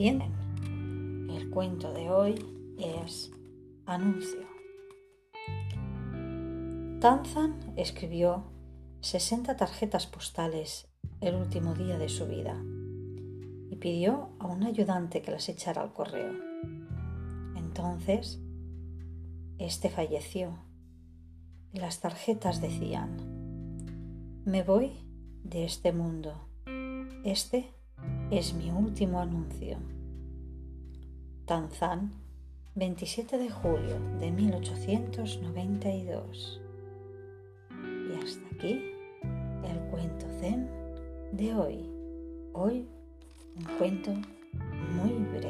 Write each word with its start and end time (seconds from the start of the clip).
100. 0.00 1.28
El 1.28 1.50
cuento 1.50 1.92
de 1.92 2.08
hoy 2.08 2.34
es 2.78 3.30
Anuncio. 3.84 4.46
Tanzan 7.02 7.74
escribió 7.76 8.50
60 9.02 9.58
tarjetas 9.58 10.06
postales 10.06 10.88
el 11.20 11.34
último 11.34 11.74
día 11.74 11.98
de 11.98 12.08
su 12.08 12.26
vida 12.26 12.58
y 13.68 13.76
pidió 13.76 14.30
a 14.38 14.46
un 14.46 14.62
ayudante 14.62 15.20
que 15.20 15.32
las 15.32 15.50
echara 15.50 15.82
al 15.82 15.92
correo. 15.92 16.32
Entonces, 17.58 18.40
este 19.58 19.90
falleció. 19.90 20.64
Las 21.74 22.00
tarjetas 22.00 22.62
decían, 22.62 23.18
me 24.46 24.62
voy 24.62 24.92
de 25.44 25.66
este 25.66 25.92
mundo. 25.92 26.48
Este 27.22 27.74
es 28.30 28.54
mi 28.54 28.70
último 28.70 29.20
anuncio. 29.20 29.76
Tanzán, 31.46 32.12
27 32.76 33.38
de 33.38 33.50
julio 33.50 33.98
de 34.20 34.30
1892. 34.30 36.60
Y 38.08 38.12
hasta 38.22 38.46
aquí 38.54 38.80
el 39.64 39.80
cuento 39.90 40.26
zen 40.38 40.68
de 41.32 41.52
hoy. 41.54 41.90
Hoy 42.52 42.86
un 43.56 43.64
cuento 43.78 44.12
muy 44.94 45.10
breve. 45.36 45.49